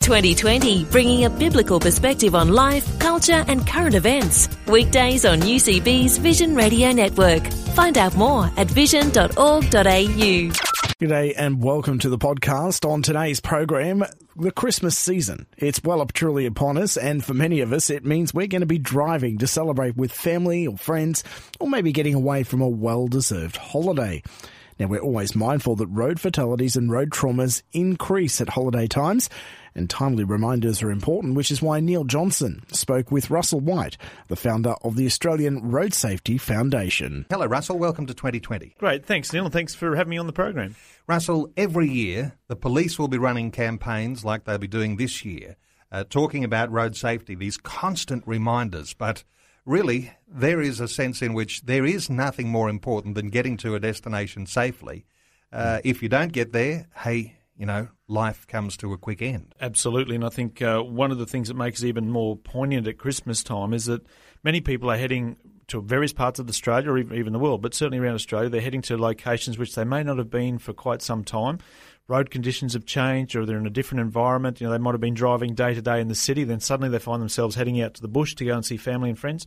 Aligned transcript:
2020, 0.00 0.84
bringing 0.86 1.26
a 1.26 1.30
biblical 1.30 1.78
perspective 1.78 2.34
on 2.34 2.48
life, 2.48 2.98
culture, 2.98 3.44
and 3.48 3.66
current 3.66 3.94
events. 3.94 4.48
Weekdays 4.66 5.26
on 5.26 5.40
UCB's 5.40 6.16
Vision 6.16 6.54
Radio 6.56 6.90
Network. 6.90 7.46
Find 7.74 7.98
out 7.98 8.16
more 8.16 8.50
at 8.56 8.66
vision.org.au. 8.70 9.60
G'day 11.00 11.34
and 11.36 11.62
welcome 11.62 11.98
to 11.98 12.08
the 12.08 12.16
podcast. 12.16 12.88
On 12.88 13.02
today's 13.02 13.40
program, 13.40 14.02
the 14.36 14.50
Christmas 14.50 14.96
season. 14.96 15.46
It's 15.58 15.84
well 15.84 16.00
up 16.00 16.14
truly 16.14 16.46
upon 16.46 16.78
us, 16.78 16.96
and 16.96 17.22
for 17.22 17.34
many 17.34 17.60
of 17.60 17.74
us, 17.74 17.90
it 17.90 18.02
means 18.02 18.32
we're 18.32 18.46
going 18.46 18.60
to 18.62 18.66
be 18.66 18.78
driving 18.78 19.36
to 19.38 19.46
celebrate 19.46 19.98
with 19.98 20.12
family 20.12 20.66
or 20.66 20.78
friends, 20.78 21.24
or 21.58 21.68
maybe 21.68 21.92
getting 21.92 22.14
away 22.14 22.42
from 22.42 22.62
a 22.62 22.68
well 22.68 23.06
deserved 23.06 23.58
holiday. 23.58 24.22
Now, 24.80 24.86
we're 24.86 25.00
always 25.02 25.36
mindful 25.36 25.76
that 25.76 25.88
road 25.88 26.18
fatalities 26.18 26.74
and 26.74 26.90
road 26.90 27.10
traumas 27.10 27.62
increase 27.74 28.40
at 28.40 28.48
holiday 28.48 28.86
times, 28.86 29.28
and 29.74 29.90
timely 29.90 30.24
reminders 30.24 30.82
are 30.82 30.90
important, 30.90 31.34
which 31.34 31.50
is 31.50 31.60
why 31.60 31.80
Neil 31.80 32.04
Johnson 32.04 32.62
spoke 32.72 33.10
with 33.10 33.28
Russell 33.28 33.60
White, 33.60 33.98
the 34.28 34.36
founder 34.36 34.76
of 34.82 34.96
the 34.96 35.04
Australian 35.04 35.70
Road 35.70 35.92
Safety 35.92 36.38
Foundation. 36.38 37.26
Hello, 37.28 37.44
Russell. 37.44 37.78
Welcome 37.78 38.06
to 38.06 38.14
2020. 38.14 38.76
Great. 38.78 39.04
Thanks, 39.04 39.30
Neil, 39.34 39.44
and 39.44 39.52
thanks 39.52 39.74
for 39.74 39.96
having 39.96 40.12
me 40.12 40.16
on 40.16 40.26
the 40.26 40.32
program. 40.32 40.74
Russell, 41.06 41.52
every 41.58 41.90
year 41.90 42.38
the 42.48 42.56
police 42.56 42.98
will 42.98 43.08
be 43.08 43.18
running 43.18 43.50
campaigns 43.50 44.24
like 44.24 44.44
they'll 44.44 44.56
be 44.56 44.66
doing 44.66 44.96
this 44.96 45.26
year, 45.26 45.56
uh, 45.92 46.04
talking 46.08 46.42
about 46.42 46.72
road 46.72 46.96
safety, 46.96 47.34
these 47.34 47.58
constant 47.58 48.26
reminders. 48.26 48.94
But 48.94 49.24
really, 49.64 50.12
there 50.28 50.60
is 50.60 50.80
a 50.80 50.88
sense 50.88 51.22
in 51.22 51.34
which 51.34 51.62
there 51.62 51.84
is 51.84 52.10
nothing 52.10 52.48
more 52.48 52.68
important 52.68 53.14
than 53.14 53.28
getting 53.28 53.56
to 53.58 53.74
a 53.74 53.80
destination 53.80 54.46
safely. 54.46 55.06
Uh, 55.52 55.80
if 55.84 56.02
you 56.02 56.08
don't 56.08 56.32
get 56.32 56.52
there, 56.52 56.88
hey, 56.96 57.36
you 57.56 57.66
know, 57.66 57.88
life 58.08 58.46
comes 58.46 58.76
to 58.78 58.92
a 58.92 58.98
quick 58.98 59.20
end. 59.20 59.54
Absolutely. 59.60 60.14
And 60.14 60.24
I 60.24 60.28
think 60.28 60.62
uh, 60.62 60.80
one 60.80 61.10
of 61.10 61.18
the 61.18 61.26
things 61.26 61.48
that 61.48 61.54
makes 61.54 61.82
it 61.82 61.88
even 61.88 62.10
more 62.10 62.36
poignant 62.36 62.86
at 62.86 62.98
Christmas 62.98 63.42
time 63.42 63.74
is 63.74 63.86
that 63.86 64.02
many 64.42 64.60
people 64.60 64.90
are 64.90 64.96
heading 64.96 65.36
to 65.68 65.80
various 65.80 66.12
parts 66.12 66.38
of 66.38 66.48
Australia 66.48 66.90
or 66.90 66.98
even 66.98 67.32
the 67.32 67.38
world, 67.38 67.62
but 67.62 67.74
certainly 67.74 67.98
around 67.98 68.14
Australia, 68.14 68.48
they're 68.48 68.60
heading 68.60 68.82
to 68.82 68.96
locations 68.96 69.58
which 69.58 69.74
they 69.74 69.84
may 69.84 70.02
not 70.02 70.18
have 70.18 70.30
been 70.30 70.58
for 70.58 70.72
quite 70.72 71.02
some 71.02 71.22
time. 71.22 71.58
Road 72.08 72.30
conditions 72.30 72.72
have 72.72 72.84
changed, 72.86 73.36
or 73.36 73.46
they're 73.46 73.58
in 73.58 73.66
a 73.66 73.70
different 73.70 74.00
environment. 74.00 74.60
You 74.60 74.66
know, 74.66 74.72
they 74.72 74.78
might 74.78 74.92
have 74.92 75.00
been 75.00 75.14
driving 75.14 75.54
day 75.54 75.74
to 75.74 75.82
day 75.82 76.00
in 76.00 76.08
the 76.08 76.14
city, 76.14 76.44
then 76.44 76.60
suddenly 76.60 76.88
they 76.88 76.98
find 76.98 77.22
themselves 77.22 77.54
heading 77.54 77.80
out 77.80 77.94
to 77.94 78.02
the 78.02 78.08
bush 78.08 78.34
to 78.36 78.44
go 78.44 78.54
and 78.54 78.64
see 78.64 78.76
family 78.76 79.10
and 79.10 79.18
friends. 79.18 79.46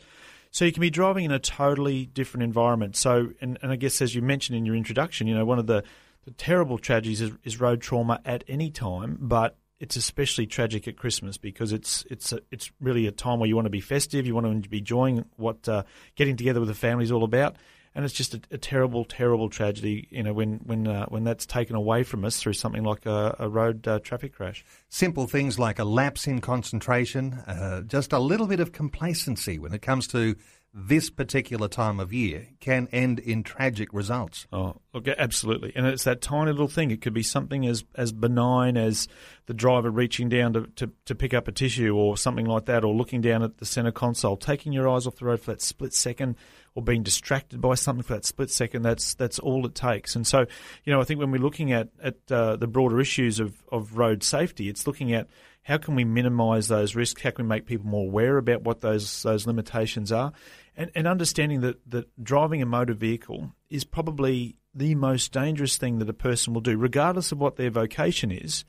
So 0.52 0.66
you 0.66 0.72
can 0.72 0.82
be 0.82 0.92
driving 0.92 1.26
in 1.26 1.32
a 1.32 1.40
totally 1.40 2.06
different 2.06 2.44
environment. 2.44 2.96
So, 2.96 3.32
and, 3.42 3.58
and 3.62 3.72
I 3.72 3.76
guess 3.76 4.02
as 4.02 4.14
you 4.14 4.22
mentioned 4.22 4.56
in 4.56 4.66
your 4.66 4.76
introduction, 4.76 5.28
you 5.28 5.36
know, 5.36 5.46
one 5.46 5.60
of 5.60 5.68
the 5.68 5.84
the 6.26 6.32
terrible 6.32 6.78
tragedies 6.78 7.22
is, 7.22 7.32
is, 7.44 7.60
road 7.60 7.82
trauma 7.82 8.22
at 8.24 8.44
any 8.48 8.72
time, 8.72 9.18
but 9.20 9.58
it's 9.80 9.98
especially 9.98 10.48
tragic 10.48 10.88
at 10.88 10.96
Christmas 10.96 11.38
because 11.38 11.74
it's 11.74 12.06
it's 12.10 12.32
a, 12.32 12.40
it's 12.52 12.72
really 12.80 13.08
a 13.08 13.12
time 13.12 13.40
where 13.40 13.48
you 13.48 13.56
want 13.56 13.66
to 13.66 13.72
be 13.72 13.82
festive, 13.82 14.26
you 14.26 14.34
want 14.34 14.64
to 14.64 14.70
be 14.70 14.78
enjoying 14.78 15.26
what 15.36 15.68
uh, 15.68 15.84
getting 16.16 16.38
together 16.38 16.60
with 16.62 16.70
the 16.70 16.76
family 16.76 17.04
is 17.04 17.12
all 17.12 17.26
about, 17.26 17.58
and 17.96 18.06
it's 18.06 18.14
just 18.14 18.34
a, 18.34 18.42
a 18.52 18.58
terrible, 18.58 19.06
terrible 19.06 19.50
tragedy. 19.50 20.08
You 20.12 20.24
know, 20.24 20.34
when 20.34 20.60
when 20.64 20.88
uh, 20.88 21.06
when 21.08 21.24
that's 21.24 21.46
taken 21.46 21.76
away 21.76 22.04
from 22.04 22.26
us 22.26 22.40
through 22.40 22.54
something 22.54 22.84
like 22.84 23.06
a, 23.06 23.36
a 23.40 23.50
road 23.50 23.88
uh, 23.88 24.00
traffic 24.00 24.34
crash. 24.34 24.66
Simple 24.90 25.28
things 25.28 25.60
like 25.60 25.80
a 25.80 25.84
lapse 25.84 26.28
in 26.28 26.42
concentration, 26.42 27.34
uh, 27.48 27.82
just 27.82 28.14
a 28.14 28.20
little 28.20 28.48
bit 28.48 28.60
of 28.60 28.72
complacency 28.72 29.60
when 29.60 29.74
it 29.74 29.82
comes 29.82 30.08
to 30.08 30.36
this 30.74 31.12
particular 31.12 31.68
time 31.68 32.00
of 32.00 32.12
year 32.12 32.48
can 32.60 32.88
end 32.92 33.20
in 33.20 33.44
tragic 33.44 33.94
results. 33.94 34.48
Oh, 34.52 34.78
look, 34.92 35.08
absolutely. 35.08 35.72
And 35.76 35.86
it's 35.86 36.06
that 36.06 36.22
tiny 36.22 36.52
little 36.52 36.68
thing. 36.68 36.90
It 36.90 37.02
could 37.02 37.14
be 37.14 37.22
something 37.22 37.68
as, 37.68 37.84
as 37.94 38.12
benign 38.12 38.76
as 38.76 39.08
the 39.46 39.54
driver 39.54 39.92
reaching 39.92 40.30
down 40.30 40.54
to, 40.54 40.66
to, 40.78 40.92
to 41.06 41.14
pick 41.14 41.34
up 41.34 41.48
a 41.48 41.52
tissue 41.52 41.96
or 41.96 42.18
something 42.18 42.48
like 42.48 42.66
that, 42.66 42.84
or 42.84 42.92
looking 42.92 43.22
down 43.22 43.44
at 43.44 43.58
the 43.58 43.68
centre 43.68 43.92
console, 43.92 44.36
taking 44.36 44.74
your 44.74 44.90
eyes 44.90 45.06
off 45.06 45.18
the 45.18 45.26
road 45.26 45.42
for 45.42 45.52
that 45.52 45.62
split 45.62 45.94
second, 45.94 46.36
or 46.76 46.84
being 46.84 47.04
distracted 47.04 47.62
by 47.62 47.76
something 47.76 48.04
for 48.04 48.14
that 48.14 48.26
split 48.26 48.50
second. 48.50 48.82
That's 48.82 49.14
that's 49.14 49.40
all 49.40 49.66
it 49.66 49.76
takes. 49.76 50.16
And 50.16 50.26
so, 50.26 50.46
you 50.84 50.94
know, 50.94 51.00
I 51.00 51.04
think 51.04 51.20
when 51.20 51.32
we're 51.32 51.42
looking 51.42 51.72
at, 51.72 51.90
at 52.02 52.16
uh, 52.32 52.56
the 52.56 52.68
broader 52.68 53.00
issues 53.00 53.40
of, 53.40 53.64
of 53.72 53.98
road 53.98 54.24
safety, 54.24 54.70
it's 54.70 54.88
looking 54.88 55.14
at 55.14 55.28
how 55.64 55.78
can 55.78 55.96
we 55.96 56.04
minimise 56.04 56.68
those 56.68 56.96
risks? 56.96 57.22
How 57.22 57.32
can 57.32 57.46
we 57.46 57.50
make 57.50 57.66
people 57.66 57.88
more 57.88 58.08
aware 58.08 58.38
about 58.38 58.64
what 58.64 58.82
those 58.82 59.24
those 59.24 59.48
limitations 59.48 60.12
are? 60.12 60.34
and, 60.76 60.92
and 60.96 61.08
understanding 61.08 61.62
that, 61.62 61.78
that 61.90 62.24
driving 62.24 62.62
a 62.62 62.66
motor 62.66 62.94
vehicle 62.94 63.52
is 63.70 63.84
probably 63.84 64.58
the 64.74 64.96
most 64.96 65.32
dangerous 65.32 65.78
thing 65.78 66.00
that 66.00 66.10
a 66.10 66.14
person 66.14 66.54
will 66.54 66.62
do, 66.62 66.78
regardless 66.78 67.32
of 67.32 67.40
what 67.40 67.58
their 67.58 67.70
vocation 67.70 68.32
is, 68.32 68.66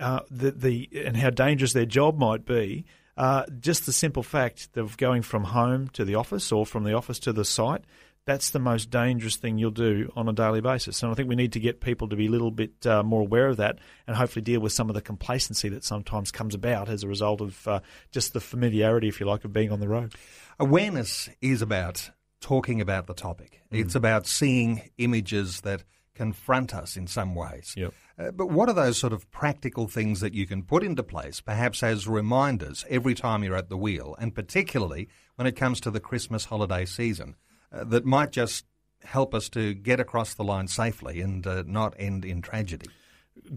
uh, 0.00 0.20
the, 0.30 0.50
the 0.50 0.88
and 1.04 1.16
how 1.16 1.30
dangerous 1.30 1.72
their 1.72 1.86
job 1.86 2.18
might 2.18 2.44
be. 2.44 2.84
Uh, 3.18 3.44
just 3.58 3.84
the 3.84 3.92
simple 3.92 4.22
fact 4.22 4.68
of 4.76 4.96
going 4.96 5.22
from 5.22 5.42
home 5.42 5.88
to 5.88 6.04
the 6.04 6.14
office 6.14 6.52
or 6.52 6.64
from 6.64 6.84
the 6.84 6.92
office 6.92 7.18
to 7.18 7.32
the 7.32 7.44
site, 7.44 7.82
that's 8.26 8.50
the 8.50 8.60
most 8.60 8.90
dangerous 8.90 9.34
thing 9.36 9.58
you'll 9.58 9.72
do 9.72 10.12
on 10.14 10.28
a 10.28 10.32
daily 10.32 10.60
basis. 10.60 11.02
And 11.02 11.10
I 11.10 11.16
think 11.16 11.28
we 11.28 11.34
need 11.34 11.52
to 11.54 11.60
get 11.60 11.80
people 11.80 12.08
to 12.10 12.16
be 12.16 12.26
a 12.26 12.30
little 12.30 12.52
bit 12.52 12.86
uh, 12.86 13.02
more 13.02 13.22
aware 13.22 13.48
of 13.48 13.56
that 13.56 13.80
and 14.06 14.14
hopefully 14.14 14.42
deal 14.42 14.60
with 14.60 14.72
some 14.72 14.88
of 14.88 14.94
the 14.94 15.00
complacency 15.00 15.68
that 15.70 15.82
sometimes 15.82 16.30
comes 16.30 16.54
about 16.54 16.88
as 16.88 17.02
a 17.02 17.08
result 17.08 17.40
of 17.40 17.66
uh, 17.66 17.80
just 18.12 18.34
the 18.34 18.40
familiarity, 18.40 19.08
if 19.08 19.18
you 19.18 19.26
like, 19.26 19.44
of 19.44 19.52
being 19.52 19.72
on 19.72 19.80
the 19.80 19.88
road. 19.88 20.14
Awareness 20.60 21.28
is 21.40 21.60
about 21.60 22.10
talking 22.40 22.80
about 22.80 23.08
the 23.08 23.14
topic. 23.14 23.62
Mm. 23.72 23.80
It's 23.80 23.96
about 23.96 24.28
seeing 24.28 24.90
images 24.96 25.62
that 25.62 25.82
confront 26.18 26.74
us 26.74 26.96
in 26.96 27.06
some 27.06 27.34
ways. 27.34 27.74
Yep. 27.76 27.94
Uh, 28.18 28.30
but 28.32 28.50
what 28.50 28.68
are 28.68 28.74
those 28.74 28.98
sort 28.98 29.12
of 29.12 29.30
practical 29.30 29.86
things 29.86 30.18
that 30.20 30.34
you 30.34 30.46
can 30.46 30.62
put 30.64 30.82
into 30.82 31.04
place, 31.04 31.40
perhaps 31.40 31.82
as 31.82 32.08
reminders 32.08 32.84
every 32.90 33.14
time 33.14 33.44
you're 33.44 33.56
at 33.56 33.68
the 33.68 33.76
wheel, 33.76 34.16
and 34.18 34.34
particularly 34.34 35.08
when 35.36 35.46
it 35.46 35.56
comes 35.56 35.80
to 35.80 35.90
the 35.90 36.00
Christmas 36.00 36.46
holiday 36.46 36.84
season, 36.84 37.36
uh, 37.72 37.84
that 37.84 38.04
might 38.04 38.32
just 38.32 38.66
help 39.04 39.32
us 39.34 39.48
to 39.48 39.74
get 39.74 40.00
across 40.00 40.34
the 40.34 40.42
line 40.42 40.66
safely 40.66 41.20
and 41.20 41.46
uh, 41.46 41.62
not 41.66 41.94
end 41.98 42.24
in 42.24 42.42
tragedy? 42.42 42.90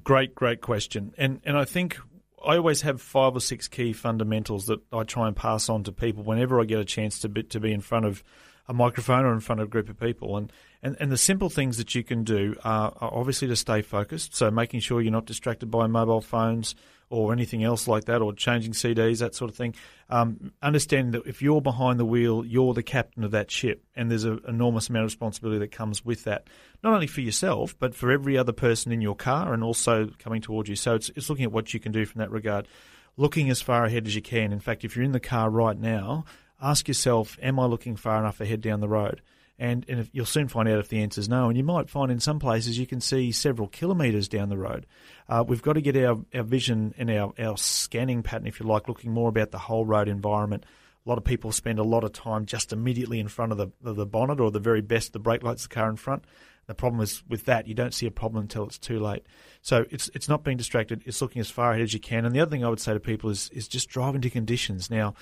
Great, 0.04 0.36
great 0.36 0.62
question. 0.62 1.14
And 1.18 1.42
and 1.44 1.58
I 1.58 1.66
think 1.66 1.98
I 2.46 2.58
always 2.58 2.82
have 2.82 3.02
five 3.02 3.36
or 3.36 3.42
six 3.42 3.68
key 3.68 3.94
fundamentals 3.94 4.68
that 4.68 4.80
I 4.94 5.04
try 5.04 5.28
and 5.28 5.36
pass 5.36 5.70
on 5.70 5.84
to 5.84 5.92
people 5.92 6.24
whenever 6.24 6.62
I 6.62 6.66
get 6.66 6.80
a 6.80 6.86
chance 6.86 7.20
to 7.20 7.30
be, 7.30 7.44
to 7.44 7.60
be 7.60 7.72
in 7.72 7.82
front 7.82 8.06
of 8.06 8.24
a 8.68 8.74
microphone 8.74 9.26
or 9.26 9.34
in 9.34 9.40
front 9.40 9.62
of 9.62 9.68
a 9.68 9.70
group 9.70 9.90
of 9.90 10.00
people. 10.00 10.38
And, 10.38 10.52
and, 10.82 10.96
and 11.00 11.12
the 11.12 11.18
simple 11.18 11.50
things 11.50 11.78
that 11.78 11.94
you 11.96 12.04
can 12.04 12.24
do 12.24 12.56
are, 12.64 12.94
are 13.00 13.14
obviously 13.14 13.48
to 13.50 13.56
stay 13.56 13.82
focused. 13.82 14.36
So 14.36 14.50
making 14.52 14.80
sure 14.82 15.02
you're 15.02 15.12
not 15.12 15.26
distracted 15.26 15.72
by 15.72 15.88
mobile 15.88 16.22
phones 16.22 16.76
or 17.12 17.34
anything 17.34 17.62
else 17.62 17.90
like 17.90 18.06
that, 18.06 18.22
or 18.22 18.34
changing 18.34 18.72
CDs, 18.72 19.20
that 19.20 19.36
sort 19.36 19.52
of 19.52 19.58
thing. 19.58 19.76
Um, 20.10 20.54
understanding 20.62 21.12
that 21.12 21.28
if 21.28 21.42
you're 21.42 21.62
behind 21.62 22.00
the 22.00 22.06
wheel, 22.06 22.46
you're 22.46 22.74
the 22.74 22.84
captain 22.84 23.26
of 23.26 23.32
that 23.32 23.52
ship, 23.52 23.84
and 23.98 24.10
there's 24.10 24.24
an 24.24 24.40
enormous 24.48 24.90
amount 24.90 25.04
of 25.04 25.08
responsibility 25.08 25.60
that 25.60 25.74
comes 25.74 26.06
with 26.06 26.24
that, 26.24 26.48
not 26.84 26.94
only 26.94 27.08
for 27.08 27.20
yourself, 27.20 27.76
but 27.78 27.94
for 27.94 28.12
every 28.12 28.38
other 28.38 28.54
person 28.54 28.94
in 28.94 29.02
your 29.02 29.16
car 29.16 29.54
and 29.54 29.62
also 29.62 30.10
coming 30.20 30.42
towards 30.42 30.70
you. 30.70 30.78
So 30.78 30.96
it's, 30.96 31.10
it's 31.10 31.30
looking 31.30 31.44
at 31.44 31.52
what 31.52 31.74
you 31.74 31.82
can 31.82 31.92
do 31.92 32.06
from 32.06 32.20
that 32.20 32.32
regard, 32.32 32.66
looking 33.18 33.50
as 33.50 33.62
far 33.62 33.84
ahead 33.84 34.08
as 34.08 34.16
you 34.16 34.22
can. 34.22 34.54
In 34.54 34.62
fact, 34.62 34.86
if 34.86 34.96
you're 34.96 35.04
in 35.04 35.12
the 35.12 35.20
car 35.20 35.50
right 35.50 35.78
now, 35.78 36.24
ask 36.62 36.88
yourself, 36.88 37.38
am 37.42 37.60
I 37.60 37.66
looking 37.66 37.96
far 37.96 38.20
enough 38.20 38.40
ahead 38.40 38.62
down 38.62 38.80
the 38.80 38.88
road? 38.88 39.22
And, 39.58 39.86
and 39.88 40.00
if, 40.00 40.10
you'll 40.12 40.26
soon 40.26 40.48
find 40.48 40.68
out 40.68 40.80
if 40.80 40.90
the 40.90 41.04
answer 41.04 41.22
is 41.22 41.30
no. 41.30 41.48
And 41.48 41.58
you 41.58 41.64
might 41.64 41.90
find 41.90 42.12
in 42.12 42.20
some 42.20 42.40
places 42.40 42.80
you 42.80 42.88
can 42.88 43.00
see 43.00 43.32
several 43.32 43.68
kilometres 43.68 44.28
down 44.28 44.50
the 44.50 44.58
road. 44.58 44.88
Uh, 45.30 45.44
we've 45.48 45.62
got 45.62 45.74
to 45.74 45.82
get 45.82 45.96
our, 45.96 46.20
our 46.34 46.44
vision 46.44 46.96
and 46.98 47.12
our, 47.12 47.34
our 47.38 47.58
scanning 47.58 48.24
pattern, 48.24 48.48
if 48.48 48.60
you 48.60 48.66
like, 48.66 48.88
looking 48.88 49.12
more 49.12 49.30
about 49.30 49.52
the 49.52 49.60
whole 49.60 49.86
road 49.86 50.08
environment. 50.08 50.66
A 51.06 51.10
lot 51.10 51.20
of 51.20 51.24
people 51.24 51.52
spend 51.52 51.78
a 51.78 51.84
lot 51.84 52.04
of 52.04 52.12
time 52.12 52.46
just 52.46 52.74
immediately 52.74 53.20
in 53.20 53.28
front 53.28 53.52
of 53.52 53.58
the, 53.60 53.68
of 53.84 53.96
the 53.96 54.06
bonnet 54.06 54.40
or 54.40 54.50
the 54.50 54.60
very 54.60 54.82
best, 54.82 55.14
the 55.14 55.20
brake 55.20 55.44
lights, 55.44 55.64
the 55.64 55.70
car 55.70 55.90
in 55.90 55.96
front. 55.96 56.24
The 56.68 56.76
problem 56.76 57.02
is 57.02 57.24
with 57.28 57.46
that, 57.46 57.68
you 57.68 57.74
don't 57.74 57.94
see 57.94 58.06
a 58.06 58.12
problem 58.12 58.44
until 58.44 58.66
it's 58.66 58.78
too 58.78 59.00
late. 59.00 59.24
So 59.62 59.86
it's 59.90 60.10
it's 60.14 60.30
not 60.30 60.44
being 60.44 60.58
distracted. 60.58 61.04
It's 61.06 61.22
looking 61.22 61.40
as 61.40 61.50
far 61.50 61.72
ahead 61.72 61.82
as 61.82 61.94
you 61.94 62.00
can. 62.00 62.26
And 62.26 62.34
the 62.34 62.40
other 62.40 62.52
thing 62.52 62.64
I 62.64 62.70
would 62.70 62.80
say 62.80 62.94
to 62.94 63.00
people 63.00 63.30
is 63.30 63.50
is 63.50 63.68
just 63.68 63.90
drive 63.90 64.16
into 64.16 64.30
conditions. 64.30 64.90
Now, 64.90 65.16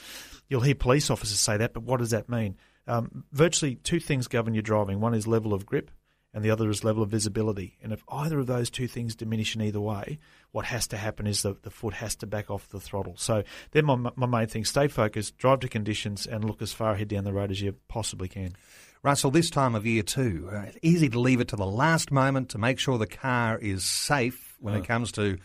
you'll 0.47 0.62
hear 0.62 0.75
police 0.75 1.09
officers 1.09 1.39
say 1.39 1.57
that, 1.57 1.74
but 1.74 1.83
what 1.83 2.00
does 2.00 2.12
that 2.12 2.30
mean? 2.30 2.57
Um, 2.88 3.24
virtually 3.31 3.75
two 3.75 4.00
things 4.00 4.27
govern 4.27 4.53
your 4.53 4.63
driving. 4.63 5.00
One 5.00 5.13
is 5.13 5.27
level 5.27 5.53
of 5.53 5.65
grip, 5.65 5.91
and 6.33 6.44
the 6.44 6.51
other 6.51 6.69
is 6.69 6.83
level 6.83 7.03
of 7.03 7.09
visibility. 7.09 7.77
And 7.81 7.92
if 7.94 8.03
either 8.09 8.39
of 8.39 8.47
those 8.47 8.69
two 8.69 8.88
things 8.88 9.15
diminish 9.15 9.56
in 9.56 9.62
either 9.62 9.80
way, 9.80 10.19
what 10.51 10.65
has 10.65 10.88
to 10.88 10.97
happen 10.97 11.27
is 11.27 11.42
the, 11.42 11.56
the 11.62 11.71
foot 11.71 11.94
has 11.95 12.15
to 12.18 12.27
back 12.27 12.50
off 12.50 12.68
the 12.69 12.80
throttle. 12.80 13.15
So 13.18 13.44
they're 13.71 13.83
my, 13.83 14.12
my 14.15 14.25
main 14.25 14.47
thing. 14.47 14.65
Stay 14.65 14.88
focused, 14.88 15.38
drive 15.38 15.59
to 15.62 15.68
conditions, 15.68 16.25
and 16.25 16.44
look 16.44 16.62
as 16.62 16.74
far 16.74 16.94
ahead 16.94 17.07
down 17.07 17.24
the 17.24 17.33
road 17.33 17.51
as 17.51 17.62
you 17.62 17.75
possibly 17.88 18.27
can. 18.27 18.56
Russell, 19.01 19.31
this 19.31 19.50
time 19.50 19.75
of 19.75 19.86
year 19.86 20.04
too, 20.04 20.50
uh, 20.51 20.60
it's 20.68 20.78
easy 20.81 21.07
to 21.10 21.19
leave 21.19 21.40
it 21.40 21.48
to 21.50 21.56
the 21.56 21.66
last 21.66 22.12
moment 22.12 22.50
to 22.50 22.57
make 22.57 22.80
sure 22.80 22.98
the 22.98 23.07
car 23.07 23.57
is 23.57 23.86
safe 23.86 24.57
when 24.60 24.74
Oh. 24.74 24.78
it 24.80 24.86
comes 24.86 25.12
to 25.13 25.38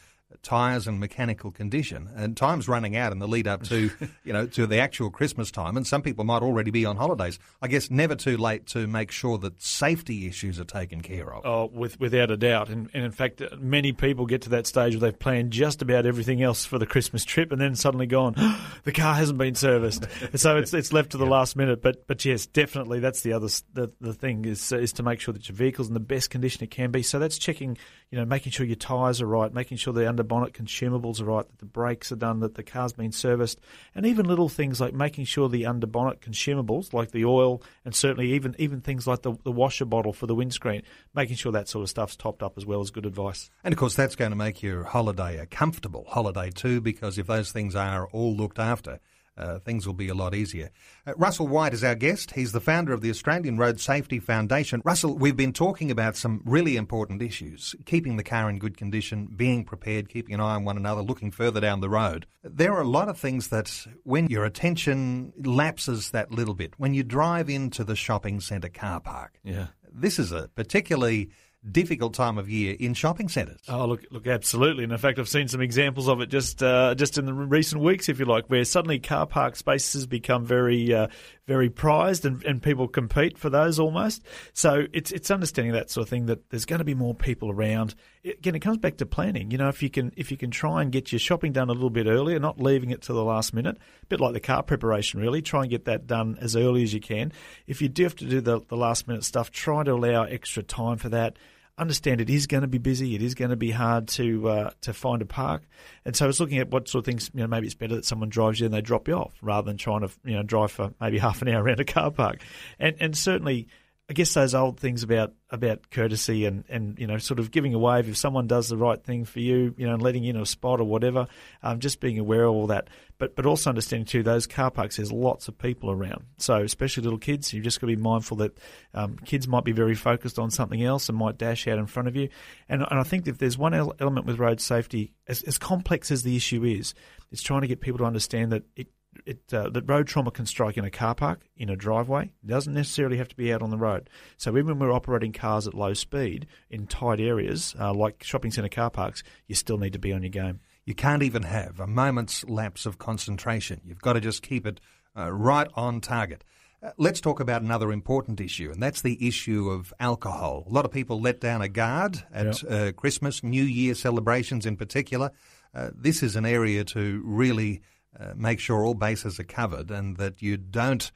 tyres 0.43 0.87
and 0.87 1.01
mechanical 1.01 1.51
condition. 1.51 2.11
And 2.15 2.37
time's 2.37 2.69
running 2.69 2.97
out 2.97 3.13
in 3.13 3.19
the 3.19 3.29
lead 3.29 3.47
up 3.47 3.63
to, 3.65 3.91
you 4.25 4.33
know, 4.33 4.47
to 4.49 4.67
the 4.67 4.79
actual 4.79 5.11
Christmas 5.11 5.51
time, 5.51 5.77
and 5.77 5.87
some 5.87 6.03
people 6.03 6.25
might 6.25 6.43
already 6.43 6.71
be 6.71 6.85
on 6.85 6.97
holidays. 6.97 7.39
I 7.63 7.69
guess 7.69 7.91
never 7.91 8.15
too 8.15 8.37
late 8.37 8.67
to 8.69 8.87
make 8.87 9.11
sure 9.11 9.39
that 9.39 9.61
safety 9.63 10.27
issues 10.27 10.61
are 10.61 10.65
taken 10.65 11.01
care 11.01 11.33
of. 11.33 11.45
Oh, 11.45 11.71
with, 11.73 11.99
without 11.99 12.31
a 12.31 12.37
doubt. 12.37 12.69
And, 12.69 12.91
and 12.95 13.05
in 13.05 13.11
fact, 13.11 13.41
uh, 13.41 13.49
many 13.59 13.93
people 13.93 14.27
get 14.27 14.43
to 14.43 14.51
that 14.51 14.67
stage 14.67 14.95
where 14.95 15.01
they've 15.01 15.19
planned 15.19 15.53
just 15.53 15.83
about 15.83 16.07
everything 16.07 16.43
else 16.43 16.65
for 16.65 16.79
the 16.79 16.87
Christmas 16.87 17.25
trip 17.25 17.53
and 17.53 17.61
then 17.61 17.75
suddenly 17.75 18.07
gone, 18.07 18.35
the 18.85 18.93
car 18.93 19.15
hasn't 19.15 19.39
been 19.39 19.55
serviced. 19.55 20.07
So 20.35 20.57
it's, 20.59 20.75
it's 20.75 20.93
left 20.93 21.11
to 21.11 21.19
the 21.19 21.27
last 21.27 21.57
minute. 21.57 21.83
But, 21.83 22.07
but 22.07 22.25
yes, 22.25 22.47
definitely 22.47 23.01
that's 23.01 23.23
the 23.23 23.33
other, 23.33 23.49
the, 23.73 23.93
the 24.01 24.13
thing 24.13 24.45
is, 24.45 24.73
is 24.73 24.93
to 24.95 25.03
make 25.03 25.21
sure 25.21 25.33
that 25.33 25.49
your 25.49 25.57
vehicle's 25.57 25.89
in 25.89 25.95
the 25.95 26.01
best 26.01 26.31
condition 26.31 26.65
it 26.65 26.71
can 26.71 26.91
be. 26.91 27.03
So 27.03 27.19
that's 27.19 27.39
checking, 27.39 27.79
you 28.11 28.19
know, 28.19 28.25
making 28.25 28.53
sure 28.53 28.67
your 28.67 28.77
tyres 28.77 29.21
are 29.21 29.27
right, 29.27 29.53
making 29.53 29.79
sure 29.79 29.93
under 30.15 30.23
bonnet 30.23 30.53
consumables 30.53 31.21
are 31.21 31.25
right, 31.25 31.45
that 31.45 31.59
the 31.59 31.65
brakes 31.65 32.13
are 32.13 32.17
done, 32.17 32.39
that 32.39 32.55
the 32.55 32.63
car's 32.63 32.93
been 32.93 33.11
serviced, 33.11 33.59
and 33.97 34.07
even 34.07 34.27
little 34.27 34.49
things 34.49 34.81
like 34.81 34.95
making 34.95 35.25
sure 35.25 35.49
the 35.49 35.67
under 35.67 35.89
bonnet 35.89 36.21
consumables, 36.21 36.93
like 36.93 37.11
the 37.11 37.25
oil, 37.25 37.61
and 37.85 37.97
certainly 37.97 38.33
even 38.33 38.55
even 38.61 38.81
things 38.81 39.09
like 39.09 39.23
the, 39.23 39.35
the 39.43 39.51
washer 39.51 39.85
bottle 39.85 40.13
for 40.13 40.29
the 40.29 40.35
windscreen, 40.37 40.83
making 41.17 41.35
sure 41.35 41.51
that 41.51 41.69
sort 41.69 41.83
of 41.83 41.91
stuff's 41.91 42.15
topped 42.15 42.45
up 42.45 42.57
as 42.57 42.65
well 42.65 42.81
is 42.81 42.93
good 42.93 43.07
advice. 43.07 43.51
And 43.65 43.75
of 43.75 43.79
course, 43.79 43.97
that's 43.97 44.15
going 44.15 44.31
to 44.31 44.37
make 44.37 44.63
your 44.63 44.85
holiday 44.85 45.39
a 45.39 45.47
comfortable 45.47 46.05
holiday 46.09 46.51
too, 46.51 46.81
because 46.81 47.19
if 47.19 47.27
those 47.27 47.51
things 47.51 47.75
are 47.75 48.07
all 48.13 48.37
looked 48.37 48.61
after, 48.61 49.01
uh, 49.37 49.59
things 49.61 49.87
will 49.87 49.95
be 49.95 50.09
a 50.09 50.15
lot 50.15 50.35
easier. 50.35 50.71
Uh, 51.07 51.13
Russell 51.17 51.49
White 51.49 51.75
is 51.75 51.83
our 51.83 51.95
guest. 51.95 52.33
He's 52.33 52.53
the 52.53 52.61
founder 52.61 52.93
of 52.93 53.01
the 53.01 53.11
Australian 53.11 53.57
Road 53.57 53.81
Safety 53.81 54.19
Foundation. 54.21 54.81
Russell, 54.85 55.19
we've 55.19 55.37
been 55.37 55.53
talking 55.53 55.91
about 55.91 56.17
some 56.17 56.41
really 56.45 56.77
important 56.77 57.21
issues 57.23 57.75
keeping 57.85 58.17
the 58.17 58.23
car 58.23 58.49
in 58.49 58.59
good 58.59 58.77
condition, 58.77 59.27
being 59.37 59.65
prepared, 59.65 60.09
keeping 60.09 60.35
an 60.35 60.41
eye 60.41 60.55
on 60.55 60.65
one 60.65 60.77
another, 60.77 61.03
looking 61.03 61.31
further 61.31 61.61
down 61.61 61.81
the 61.81 61.89
road. 61.91 62.27
There 62.43 62.73
are 62.75 62.83
a 62.83 62.89
lot 62.89 63.09
of 63.09 63.19
things 63.19 63.49
that, 63.49 63.87
when 64.05 64.29
your 64.29 64.45
attention 64.45 65.33
lapses 65.43 66.11
that 66.13 66.31
little 66.31 66.55
bit, 66.55 66.75
when 66.79 66.95
you 66.95 67.03
drive 67.03 67.49
into 67.51 67.85
the 67.85 67.97
shopping 67.97 68.41
centre 68.41 68.69
car 68.69 69.01
park, 69.01 69.39
Yeah. 69.43 69.69
this 69.93 70.19
is 70.19 70.31
a 70.33 70.49
particularly 70.55 71.31
difficult 71.71 72.15
time 72.15 72.39
of 72.39 72.49
year 72.49 72.77
in 72.79 72.95
shopping 72.95 73.29
centres. 73.29 73.61
Oh, 73.69 73.87
look, 73.87 74.05
look, 74.11 74.27
absolutely. 74.27 74.85
And 74.85 74.93
in 74.93 74.99
fact, 74.99 75.19
I've 75.19 75.29
seen 75.29 75.49
some 75.49 75.61
examples 75.61 76.09
of 76.09 76.21
it 76.21 76.27
just 76.27 76.63
uh, 76.63 76.95
just 76.95 77.19
in 77.19 77.27
the 77.27 77.33
recent 77.33 77.83
weeks, 77.83 78.09
if 78.09 78.19
you 78.19 78.25
like, 78.25 78.47
where 78.47 78.65
suddenly 78.65 78.99
car 78.99 79.27
park 79.27 79.57
spaces 79.57 80.07
become 80.07 80.45
very, 80.45 80.93
uh, 80.93 81.09
very 81.47 81.69
prized, 81.69 82.25
and, 82.25 82.43
and 82.45 82.63
people 82.63 82.89
compete 82.89 83.37
for 83.39 83.51
those 83.51 83.79
almost. 83.79 84.23
So 84.53 84.87
it's 84.93 85.13
it's 85.13 85.31
understanding 85.31 85.73
that 85.75 85.91
sort 85.91 86.05
of 86.05 86.09
thing 86.09 86.27
that 86.27 86.51
there's 86.51 86.65
going 86.65 86.79
to 86.79 86.85
be 86.85 86.95
more 86.95 87.15
people 87.15 87.51
around. 87.51 87.95
It, 88.23 88.39
again, 88.39 88.55
it 88.55 88.61
comes 88.61 88.79
back 88.79 88.97
to 88.99 89.07
planning. 89.07 89.51
You 89.51 89.59
know, 89.59 89.69
if 89.69 89.83
you 89.83 89.91
can 89.91 90.13
if 90.17 90.31
you 90.31 90.37
can 90.37 90.51
try 90.51 90.83
and 90.83 90.91
get 90.91 91.13
your 91.13 91.19
shopping 91.19 91.53
done 91.53 91.69
a 91.69 91.73
little 91.73 91.91
bit 91.91 92.07
earlier, 92.07 92.39
not 92.39 92.61
leaving 92.61 92.91
it 92.91 93.03
to 93.03 93.13
the 93.13 93.25
last 93.25 93.53
minute, 93.53 93.77
a 94.03 94.07
bit 94.07 94.21
like 94.21 94.33
the 94.33 94.41
car 94.41 94.63
preparation, 94.63 95.21
really. 95.21 95.43
Try 95.43 95.63
and 95.63 95.71
get 95.71 95.85
that 95.85 96.07
done 96.07 96.39
as 96.41 96.57
early 96.57 96.83
as 96.83 96.95
you 96.95 97.01
can. 97.01 97.33
If 97.67 97.83
you 97.83 97.89
do 97.89 98.05
have 98.05 98.17
to 98.17 98.25
do 98.27 98.41
the, 98.41 98.61
the 98.69 98.77
last 98.77 99.07
minute 99.07 99.25
stuff, 99.25 99.51
try 99.51 99.83
to 99.85 99.93
allow 99.93 100.25
extra 100.25 100.63
time 100.63 100.97
for 100.97 101.11
that 101.11 101.37
understand 101.77 102.21
it 102.21 102.31
is 102.31 102.47
going 102.47 102.63
to 102.63 102.69
be 102.69 102.79
busy. 102.79 103.15
It 103.15 103.23
is 103.23 103.35
going 103.35 103.51
to 103.51 103.57
be 103.57 103.71
hard 103.71 104.09
to 104.09 104.49
uh, 104.49 104.71
to 104.83 104.93
find 104.93 105.23
a 105.23 105.27
park, 105.27 105.63
and 106.05 106.15
so 106.15 106.29
it's 106.29 106.41
looking 106.41 106.59
at 106.59 106.71
what 106.71 106.89
sort 106.89 107.03
of 107.03 107.07
things. 107.07 107.31
You 107.35 107.41
know, 107.41 107.47
maybe 107.47 107.67
it's 107.67 107.75
better 107.75 107.97
that 107.97 108.05
someone 108.05 108.29
drives 108.29 108.61
you 108.61 108.67
and 108.67 108.75
they 108.75 108.81
drop 108.81 109.09
you 109.09 109.15
off 109.15 109.35
rather 109.43 109.67
than 109.67 109.77
trying 109.77 110.01
to 110.01 110.11
you 110.25 110.35
know 110.35 110.43
drive 110.43 110.73
for 110.73 110.93
maybe 111.01 111.19
half 111.27 111.43
an 111.43 111.49
hour 111.49 111.63
around 111.63 111.81
a 111.81 111.85
car 111.85 112.11
park, 112.11 112.41
and 112.79 112.97
and 113.01 113.17
certainly. 113.17 113.69
I 114.07 114.13
guess 114.13 114.35
those 114.35 114.55
old 114.55 114.79
things 114.79 115.03
about, 115.03 115.33
about 115.49 115.91
courtesy 115.91 116.45
and, 116.45 116.65
and 116.69 116.99
you 116.99 117.07
know 117.07 117.17
sort 117.17 117.41
of 117.41 117.51
giving 117.51 117.73
a 117.73 117.79
wave 117.79 118.07
if 118.07 118.19
someone 118.19 118.47
does 118.47 118.69
the 118.69 118.77
right 118.77 119.03
thing 119.03 119.25
for 119.25 119.41
you, 119.41 119.75
you 119.79 119.87
know, 119.87 119.95
and 119.95 120.03
letting 120.03 120.23
you 120.23 120.31
in 120.31 120.37
a 120.37 120.45
spot 120.45 120.79
or 120.79 120.85
whatever, 120.85 121.27
um, 121.63 121.81
just 121.81 122.01
being 122.01 122.19
aware 122.19 122.45
of 122.45 122.55
all 122.55 122.67
that. 122.67 122.89
But 123.17 123.35
but 123.35 123.47
also 123.47 123.71
understanding 123.71 124.05
too, 124.05 124.23
those 124.23 124.47
car 124.47 124.71
parks 124.71 124.97
there's 124.97 125.11
lots 125.11 125.49
of 125.49 125.57
people 125.57 125.91
around. 125.91 126.25
So 126.37 126.61
especially 126.61 127.05
little 127.05 127.19
kids, 127.19 127.55
you've 127.55 127.65
just 127.65 127.81
got 127.81 127.87
to 127.89 127.97
be 127.97 128.03
mindful 128.03 128.37
that 128.39 128.59
um, 128.93 129.17
kids 129.25 129.49
might 129.49 129.65
be 129.65 129.73
very 129.73 129.95
focused 129.95 130.39
on 130.39 130.51
something 130.51 130.83
else 130.83 131.09
and 131.09 131.17
might 131.17 131.39
dash 131.39 131.67
out 131.67 131.79
in 131.79 131.87
front 131.87 132.07
of 132.07 132.15
you. 132.15 132.29
And 132.69 132.83
and 132.83 133.01
I 133.01 133.05
think 133.05 133.27
if 133.27 133.39
there's 133.39 133.57
one 133.57 133.73
element 133.73 134.27
with 134.27 134.39
road 134.39 134.61
safety, 134.61 135.15
as, 135.29 135.43
as 135.45 135.57
complex 135.57 136.11
as 136.11 136.25
the 136.25 136.37
issue 136.37 136.63
is, 136.65 136.93
it's 137.31 137.43
trying 137.43 137.63
to 137.63 137.69
get 137.69 137.81
people 137.81 137.99
to 137.99 138.05
understand 138.05 138.53
that 138.53 138.65
it 138.77 138.89
it 139.27 139.53
uh, 139.53 139.69
that 139.71 139.89
road 139.89 140.07
trauma 140.07 140.31
can 140.31 140.47
strike 140.47 140.77
in 140.77 140.85
a 140.85 140.91
car 140.91 141.15
park, 141.15 141.41
in 141.57 141.69
a 141.69 141.77
driveway. 141.77 142.25
It 142.43 142.47
doesn't 142.47 142.75
necessarily 142.75 143.17
have 143.19 143.29
to 143.29 143.37
be 143.37 143.53
out 143.53 143.63
on 143.63 143.71
the 143.71 143.79
road. 143.79 144.11
So 144.37 144.51
even 144.51 144.67
when 144.67 144.79
we're 144.79 144.93
operating 144.95 145.33
cars 145.33 145.67
at 145.67 145.75
low 145.75 145.95
speed 145.95 146.47
in 146.71 146.87
tight 146.87 147.21
areas 147.21 147.75
uh, 147.79 147.93
like 147.93 148.23
shopping 148.23 148.51
centre 148.51 148.69
car 148.69 148.91
parks, 148.91 149.23
you 149.47 149.55
still 149.55 149.79
need 149.79 149.93
to 149.93 149.99
be 149.99 150.13
on 150.13 150.23
your 150.23 150.31
game. 150.31 150.61
You 150.85 150.95
can't 150.95 151.23
even 151.23 151.45
have 151.45 151.81
a 151.81 151.87
moment's 151.87 152.45
lapse 152.45 152.85
of 152.87 152.99
concentration. 152.99 153.81
You've 153.85 154.03
got 154.03 154.15
to 154.15 154.21
just 154.21 154.43
keep 154.43 154.67
it 154.67 154.81
uh, 155.17 155.33
right 155.33 155.69
on 155.75 156.01
target. 156.01 156.45
Uh, 156.83 156.91
let's 156.99 157.21
talk 157.21 157.41
about 157.41 157.63
another 157.63 157.91
important 157.91 158.41
issue, 158.41 158.71
and 158.71 158.83
that's 158.83 159.01
the 159.01 159.27
issue 159.27 159.71
of 159.71 159.95
alcohol. 159.99 160.65
A 160.69 160.73
lot 160.73 160.85
of 160.85 160.91
people 160.91 161.21
let 161.21 161.41
down 161.41 161.63
a 161.63 161.69
guard 161.69 162.23
at 162.31 162.63
uh, 162.71 162.93
Christmas, 162.93 163.43
New 163.43 163.63
Year 163.63 163.95
celebrations 163.95 164.67
in 164.67 164.77
particular. 164.77 165.31
Uh, 165.75 165.91
this 165.97 166.23
is 166.23 166.37
an 166.37 166.45
area 166.45 166.85
to 166.85 167.23
really 167.25 167.81
uh, 168.19 168.33
make 168.37 168.61
sure 168.61 168.85
all 168.85 168.95
bases 168.95 169.39
are 169.41 169.45
covered 169.45 169.91
and 169.91 170.17
that 170.17 170.43
you 170.43 170.57
don't 170.57 171.11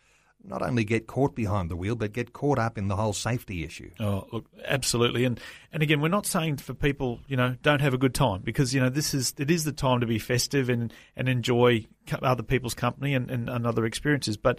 not 0.44 0.62
only 0.62 0.84
get 0.84 1.06
caught 1.06 1.34
behind 1.34 1.70
the 1.70 1.76
wheel, 1.76 1.96
but 1.96 2.12
get 2.12 2.32
caught 2.32 2.58
up 2.58 2.78
in 2.78 2.88
the 2.88 2.96
whole 2.96 3.12
safety 3.12 3.64
issue. 3.64 3.90
Oh, 4.00 4.26
look, 4.32 4.46
absolutely. 4.64 5.24
And 5.24 5.40
and 5.72 5.82
again, 5.82 6.00
we're 6.00 6.08
not 6.08 6.26
saying 6.26 6.58
for 6.58 6.74
people, 6.74 7.20
you 7.26 7.36
know, 7.36 7.56
don't 7.62 7.80
have 7.80 7.94
a 7.94 7.98
good 7.98 8.14
time 8.14 8.42
because 8.42 8.74
you 8.74 8.80
know 8.80 8.88
this 8.88 9.14
is 9.14 9.34
it 9.38 9.50
is 9.50 9.64
the 9.64 9.72
time 9.72 10.00
to 10.00 10.06
be 10.06 10.18
festive 10.18 10.68
and 10.68 10.92
and 11.16 11.28
enjoy 11.28 11.86
other 12.22 12.42
people's 12.42 12.74
company 12.74 13.14
and, 13.14 13.30
and, 13.30 13.48
and 13.48 13.66
other 13.66 13.84
experiences. 13.84 14.36
But 14.36 14.58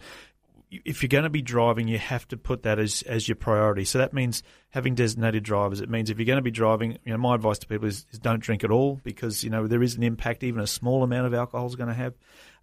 if 0.71 1.01
you're 1.01 1.07
going 1.07 1.23
to 1.23 1.29
be 1.29 1.41
driving, 1.41 1.87
you 1.87 1.97
have 1.97 2.27
to 2.27 2.37
put 2.37 2.63
that 2.63 2.79
as 2.79 3.01
as 3.03 3.27
your 3.27 3.35
priority. 3.35 3.85
So 3.85 3.97
that 3.97 4.13
means 4.13 4.43
having 4.69 4.95
designated 4.95 5.43
drivers. 5.43 5.81
It 5.81 5.89
means 5.89 6.09
if 6.09 6.19
you're 6.19 6.25
going 6.25 6.37
to 6.37 6.43
be 6.43 6.51
driving, 6.51 6.97
you 7.03 7.11
know, 7.11 7.17
my 7.17 7.35
advice 7.35 7.59
to 7.59 7.67
people 7.67 7.87
is, 7.87 8.05
is 8.11 8.19
don't 8.19 8.39
drink 8.39 8.63
at 8.63 8.71
all 8.71 8.99
because 9.03 9.43
you 9.43 9.49
know 9.49 9.67
there 9.67 9.81
is 9.81 9.95
an 9.95 10.03
impact. 10.03 10.43
Even 10.43 10.61
a 10.61 10.67
small 10.67 11.03
amount 11.03 11.27
of 11.27 11.33
alcohol 11.33 11.67
is 11.67 11.75
going 11.75 11.89
to 11.89 11.95
have. 11.95 12.13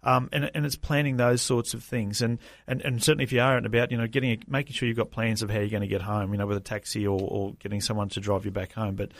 Um, 0.03 0.29
and, 0.31 0.49
and 0.53 0.65
it's 0.65 0.75
planning 0.75 1.17
those 1.17 1.41
sorts 1.41 1.73
of 1.73 1.83
things, 1.83 2.21
and, 2.21 2.37
and, 2.67 2.81
and 2.81 3.03
certainly 3.03 3.23
if 3.23 3.31
you 3.31 3.41
are 3.41 3.53
out 3.53 3.57
and 3.57 3.65
about, 3.65 3.91
you 3.91 3.97
know, 3.97 4.05
getting 4.07 4.31
a, 4.31 4.39
making 4.47 4.73
sure 4.73 4.87
you've 4.87 4.95
got 4.95 5.09
plans 5.09 5.41
of 5.41 5.49
how 5.49 5.57
you're 5.57 5.69
going 5.69 5.81
to 5.81 5.87
get 5.87 6.03
home, 6.03 6.31
you 6.31 6.37
know, 6.37 6.45
with 6.45 6.55
a 6.55 6.61
taxi 6.61 7.05
or, 7.07 7.19
or 7.19 7.53
getting 7.55 7.81
someone 7.81 8.07
to 8.09 8.19
drive 8.19 8.45
you 8.45 8.51
back 8.51 8.73
home. 8.73 8.95
But 8.95 9.11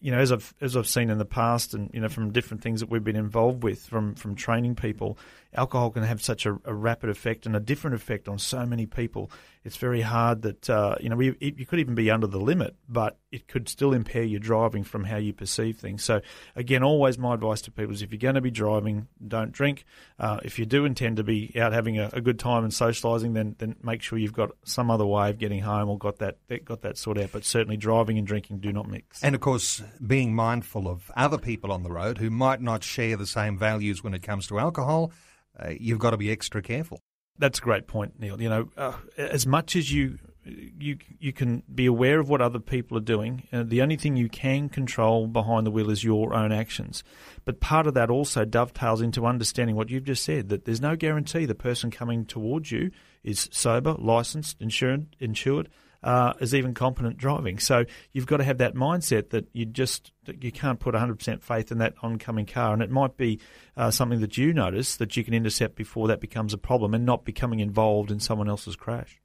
you 0.00 0.10
know, 0.10 0.18
as 0.18 0.32
I've 0.32 0.54
as 0.60 0.76
I've 0.76 0.86
seen 0.86 1.10
in 1.10 1.18
the 1.18 1.26
past, 1.26 1.74
and 1.74 1.90
you 1.92 2.00
know, 2.00 2.08
from 2.08 2.32
different 2.32 2.62
things 2.62 2.80
that 2.80 2.88
we've 2.88 3.04
been 3.04 3.16
involved 3.16 3.62
with, 3.62 3.84
from 3.84 4.14
from 4.14 4.34
training 4.34 4.74
people, 4.74 5.18
alcohol 5.54 5.90
can 5.90 6.02
have 6.02 6.22
such 6.22 6.46
a, 6.46 6.58
a 6.64 6.74
rapid 6.74 7.10
effect 7.10 7.46
and 7.46 7.56
a 7.56 7.60
different 7.60 7.96
effect 7.96 8.28
on 8.28 8.38
so 8.38 8.64
many 8.64 8.86
people. 8.86 9.30
It's 9.62 9.76
very 9.76 10.00
hard 10.00 10.42
that 10.42 10.70
uh, 10.70 10.96
you 11.00 11.08
know 11.08 11.16
we, 11.16 11.30
it, 11.40 11.58
you 11.58 11.66
could 11.66 11.80
even 11.80 11.94
be 11.94 12.10
under 12.10 12.26
the 12.26 12.40
limit, 12.40 12.76
but 12.88 13.18
it 13.30 13.46
could 13.46 13.68
still 13.68 13.92
impair 13.92 14.22
your 14.22 14.40
driving 14.40 14.84
from 14.84 15.04
how 15.04 15.18
you 15.18 15.34
perceive 15.34 15.78
things. 15.78 16.02
So 16.02 16.22
again, 16.56 16.82
always 16.82 17.18
my 17.18 17.34
advice 17.34 17.60
to 17.62 17.70
people 17.70 17.92
is 17.92 18.00
if 18.00 18.10
you're 18.10 18.18
going 18.18 18.36
to 18.36 18.40
be 18.40 18.50
driving, 18.50 19.08
don't 19.26 19.52
drink. 19.52 19.84
Uh, 20.18 20.40
if 20.42 20.58
you 20.58 20.64
do 20.64 20.86
intend 20.86 21.18
to 21.18 21.24
be 21.24 21.52
out 21.60 21.72
having 21.72 21.98
a, 21.98 22.08
a 22.14 22.20
good 22.22 22.38
time 22.38 22.64
and 22.64 22.72
socialising, 22.72 23.34
then 23.34 23.54
then 23.58 23.76
make 23.82 24.00
sure 24.02 24.18
you've 24.18 24.32
got 24.32 24.50
some 24.64 24.90
other 24.90 25.06
way 25.06 25.28
of 25.28 25.38
getting 25.38 25.60
home 25.60 25.90
or 25.90 25.98
got 25.98 26.18
that 26.18 26.38
got 26.64 26.80
that 26.82 26.96
sorted 26.96 27.24
out. 27.24 27.32
But 27.32 27.44
certainly, 27.44 27.76
driving 27.76 28.16
and 28.16 28.26
drinking 28.26 28.60
do 28.60 28.72
not 28.72 28.88
mix. 28.88 29.22
And 29.22 29.34
of 29.34 29.42
course, 29.42 29.82
being 30.04 30.34
mindful 30.34 30.88
of 30.88 31.10
other 31.14 31.38
people 31.38 31.70
on 31.70 31.82
the 31.82 31.90
road 31.90 32.16
who 32.16 32.30
might 32.30 32.62
not 32.62 32.82
share 32.82 33.16
the 33.16 33.26
same 33.26 33.58
values 33.58 34.02
when 34.02 34.14
it 34.14 34.22
comes 34.22 34.46
to 34.46 34.58
alcohol, 34.58 35.12
uh, 35.60 35.70
you've 35.78 35.98
got 35.98 36.10
to 36.10 36.16
be 36.16 36.30
extra 36.30 36.62
careful. 36.62 37.00
That's 37.38 37.58
a 37.58 37.62
great 37.62 37.86
point, 37.86 38.20
Neil. 38.20 38.40
You 38.40 38.48
know, 38.48 38.68
uh, 38.76 38.96
as 39.16 39.46
much 39.46 39.76
as 39.76 39.92
you 39.92 40.18
you 40.44 40.98
you 41.18 41.32
can 41.32 41.62
be 41.74 41.86
aware 41.86 42.18
of 42.18 42.28
what 42.28 42.40
other 42.40 42.58
people 42.58 42.96
are 42.98 43.02
doing, 43.02 43.46
uh, 43.52 43.62
the 43.62 43.82
only 43.82 43.96
thing 43.96 44.16
you 44.16 44.28
can 44.28 44.68
control 44.68 45.26
behind 45.26 45.66
the 45.66 45.70
wheel 45.70 45.90
is 45.90 46.04
your 46.04 46.34
own 46.34 46.52
actions. 46.52 47.02
But 47.44 47.60
part 47.60 47.86
of 47.86 47.94
that 47.94 48.10
also 48.10 48.44
dovetails 48.44 49.00
into 49.00 49.26
understanding 49.26 49.76
what 49.76 49.90
you've 49.90 50.04
just 50.04 50.22
said 50.22 50.48
that 50.50 50.64
there's 50.64 50.80
no 50.80 50.96
guarantee 50.96 51.46
the 51.46 51.54
person 51.54 51.90
coming 51.90 52.24
towards 52.24 52.70
you 52.70 52.90
is 53.22 53.48
sober, 53.52 53.94
licensed, 53.98 54.60
insured, 54.60 55.16
insured 55.18 55.68
uh, 56.02 56.32
as 56.40 56.54
even 56.54 56.74
competent 56.74 57.16
driving. 57.16 57.58
So 57.58 57.84
you've 58.12 58.26
got 58.26 58.38
to 58.38 58.44
have 58.44 58.58
that 58.58 58.74
mindset 58.74 59.30
that 59.30 59.48
you 59.52 59.66
just 59.66 60.12
you 60.40 60.52
can't 60.52 60.78
put 60.78 60.94
100% 60.94 61.42
faith 61.42 61.72
in 61.72 61.78
that 61.78 61.94
oncoming 62.02 62.46
car, 62.46 62.72
and 62.72 62.82
it 62.82 62.90
might 62.90 63.16
be 63.16 63.40
uh, 63.76 63.90
something 63.90 64.20
that 64.20 64.38
you 64.38 64.52
notice 64.52 64.96
that 64.96 65.16
you 65.16 65.24
can 65.24 65.34
intercept 65.34 65.74
before 65.76 66.08
that 66.08 66.20
becomes 66.20 66.54
a 66.54 66.58
problem, 66.58 66.94
and 66.94 67.04
not 67.04 67.24
becoming 67.24 67.60
involved 67.60 68.10
in 68.10 68.20
someone 68.20 68.48
else's 68.48 68.76
crash. 68.76 69.20